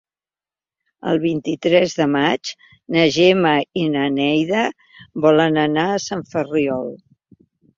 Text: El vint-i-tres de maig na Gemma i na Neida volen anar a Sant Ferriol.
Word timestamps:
El 1.11 1.19
vint-i-tres 1.25 1.93
de 1.99 2.07
maig 2.13 2.53
na 2.97 3.05
Gemma 3.17 3.53
i 3.83 3.85
na 3.99 4.07
Neida 4.17 4.65
volen 5.27 5.63
anar 5.69 5.89
a 5.91 6.03
Sant 6.09 6.27
Ferriol. 6.33 6.91